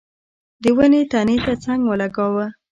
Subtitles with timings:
[0.63, 2.45] د ونې تنې ته څنګ ولګاوه.